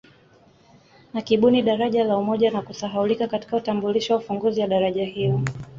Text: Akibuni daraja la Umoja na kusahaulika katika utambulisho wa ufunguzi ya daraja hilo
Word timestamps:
Akibuni 1.19 1.61
daraja 1.63 2.03
la 2.03 2.17
Umoja 2.17 2.51
na 2.51 2.61
kusahaulika 2.61 3.27
katika 3.27 3.57
utambulisho 3.57 4.13
wa 4.13 4.19
ufunguzi 4.19 4.61
ya 4.61 4.67
daraja 4.67 5.05
hilo 5.05 5.41